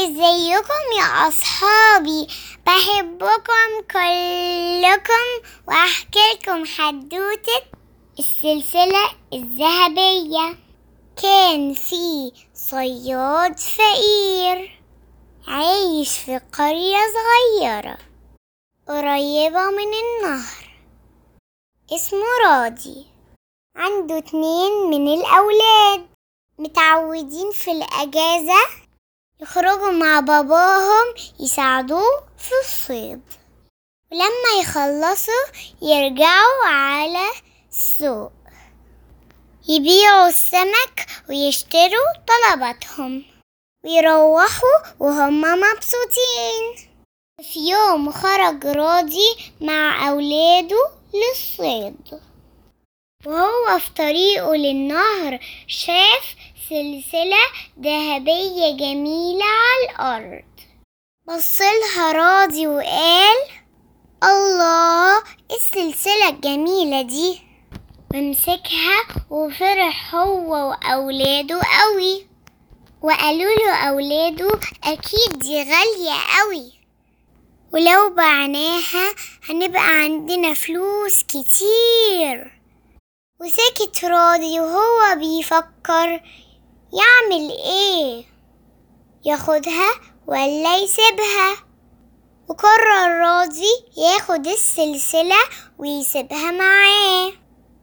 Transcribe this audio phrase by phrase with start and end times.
[0.00, 2.26] إزيكم يا أصحابي؟
[2.66, 5.26] بحبكم كلكم
[5.68, 7.62] وأحكي لكم حدوتة
[8.18, 10.58] السلسلة الذهبية.
[11.22, 14.80] كان في صياد فقير
[15.48, 17.98] عايش في قرية صغيرة
[18.88, 20.70] قريبة من النهر
[21.92, 23.06] اسمه راضي.
[23.76, 26.06] عنده اتنين من الأولاد
[26.58, 28.89] متعودين في الأجازة
[29.42, 33.20] يخرجوا مع باباهم يساعدوه في الصيد.
[34.12, 35.46] ولما يخلصوا
[35.82, 37.30] يرجعوا على
[37.70, 38.32] السوق.
[39.68, 43.24] يبيعوا السمك ويشتروا طلباتهم.
[43.84, 46.90] ويروحوا وهم مبسوطين.
[47.42, 52.20] في يوم خرج راضي مع أولاده للصيد.
[53.26, 56.34] وهو في طريقه للنهر شاف
[56.70, 57.44] سلسلة
[57.80, 60.44] ذهبية جميلة على الأرض.
[61.28, 63.36] بصلها راضي وقال
[64.24, 67.40] الله السلسلة الجميلة دي؟
[68.14, 68.98] ومسكها
[69.30, 72.26] وفرح هو وأولاده قوي.
[73.02, 76.72] وقالوا له أولاده أكيد دي غالية قوي.
[77.72, 79.14] ولو بعناها
[79.48, 82.60] هنبقى عندنا فلوس كتير.
[83.40, 86.20] وسكت راضي وهو بيفكر
[86.92, 88.24] يعمل إيه؟
[89.24, 89.90] ياخدها
[90.26, 91.56] ولا يسيبها؟
[92.48, 95.38] وقرر راضي ياخد السلسلة
[95.78, 97.32] ويسيبها معاه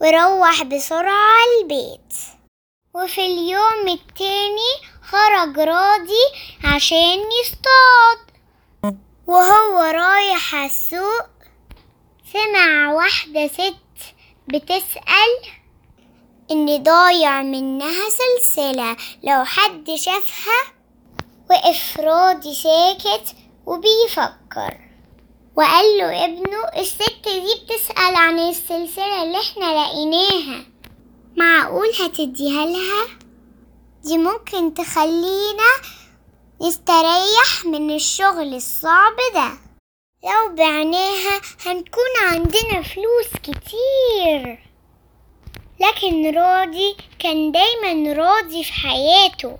[0.00, 2.14] وروح بسرعة البيت.
[2.94, 6.24] وفي اليوم التاني خرج راضي
[6.64, 8.24] عشان يصطاد.
[9.26, 11.26] وهو رايح السوق
[12.32, 14.14] سمع واحدة ست
[14.48, 15.30] بتسأل
[16.50, 18.96] إن ضايع منها سلسلة.
[19.22, 20.74] لو حد شافها
[21.50, 24.78] وقف راضي ساكت وبيفكر.
[25.56, 30.64] وقال له ابنه الست دي بتسأل عن السلسلة اللي إحنا لقيناها.
[31.36, 33.06] معقول هتديها لها؟
[34.04, 35.70] دي ممكن تخلينا
[36.62, 39.48] نستريح من الشغل الصعب ده.
[40.24, 44.73] لو بعناها هنكون عندنا فلوس كتير.
[45.88, 49.58] لكن راضي كان دايما راضي في حياته.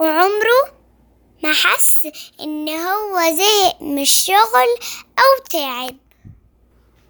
[0.00, 0.74] وعمره
[1.42, 2.08] ما حس
[2.40, 4.70] إن هو زهق من الشغل
[5.18, 5.96] أو تعب.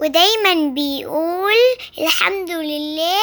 [0.00, 1.53] ودايما بيقول
[1.98, 3.20] الحمد لله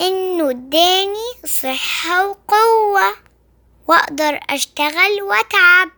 [0.00, 3.16] إنه اداني صحة وقوة
[3.88, 5.90] وأقدر أشتغل وأتعب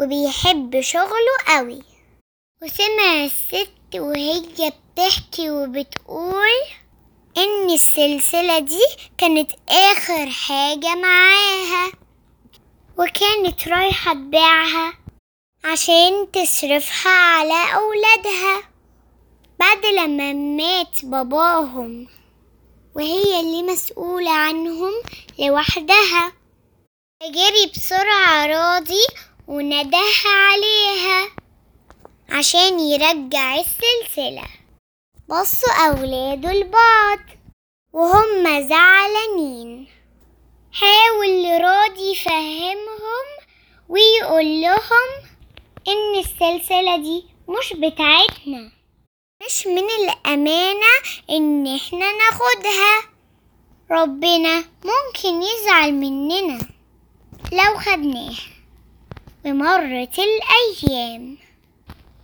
[0.00, 1.82] وبيحب شغله قوي.
[2.62, 6.58] وسمع الست وهي بتحكي وبتقول
[7.38, 8.84] إن السلسلة دي
[9.18, 11.92] كانت آخر حاجة معاها
[12.98, 14.92] وكانت رايحة تبيعها
[15.64, 18.62] عشان تصرفها على أولادها.
[19.58, 22.08] بعد لما مات باباهم
[22.96, 24.92] وهي اللي مسؤولة عنهم
[25.38, 26.32] لوحدها
[27.22, 29.06] جري بسرعة راضي
[29.48, 31.28] ونداها عليها
[32.30, 34.57] عشان يرجع السلسلة.
[35.28, 37.18] بصوا أولاده لبعض
[37.92, 39.88] وهم زعلانين
[40.72, 43.26] حاول راضي يفهمهم
[43.88, 45.08] ويقول لهم
[45.88, 48.70] إن السلسلة دي مش بتاعتنا.
[49.46, 50.94] مش من الأمانة
[51.30, 53.02] إن إحنا ناخدها.
[53.90, 56.58] ربنا ممكن يزعل مننا
[57.52, 58.48] لو خدناها
[59.46, 61.38] ومرت الأيام.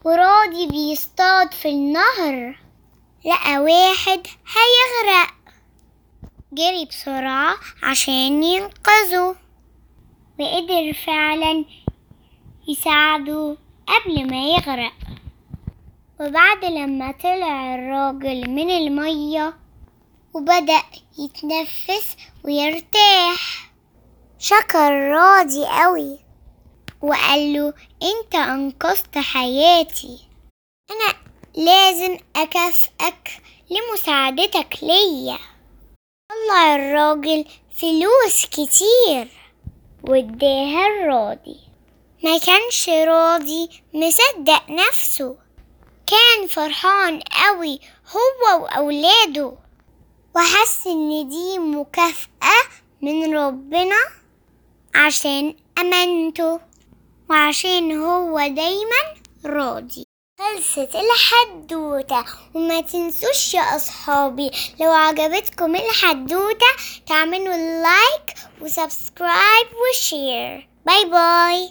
[0.04, 2.63] وراضي بيصطاد في النهر.
[3.24, 5.34] لقى واحد هيغرق.
[6.52, 9.36] جري بسرعة عشان ينقذه.
[10.40, 11.64] وقدر فعلا
[12.68, 14.92] يساعده قبل ما يغرق.
[16.20, 19.56] وبعد لما طلع الراجل من المية
[20.34, 20.82] وبدأ
[21.18, 23.70] يتنفس ويرتاح
[24.38, 26.18] شكر راضي قوي
[27.02, 30.28] وقال له أنت أنقذت حياتي.
[30.90, 31.23] أنا
[31.56, 35.38] لازم اكافئك لمساعدتك ليا.
[36.30, 37.44] طلع الراجل
[37.76, 39.28] فلوس كتير.
[40.08, 41.56] واداها الراضي.
[42.24, 45.36] ما كانش راضي مصدق نفسه.
[46.06, 47.80] كان فرحان قوي
[48.10, 49.52] هو وأولاده.
[50.36, 52.62] وحس إن دي مكافأة
[53.02, 53.98] من ربنا
[54.94, 56.60] عشان أمانته.
[57.30, 59.14] وعشان هو دايما
[59.44, 60.13] راضي.
[60.44, 62.24] خلصت الحدوتة
[62.54, 64.50] وما تنسوش يا أصحابي
[64.80, 66.66] لو عجبتكم الحدوتة
[67.06, 71.70] تعملوا like و subscribe و share bye bye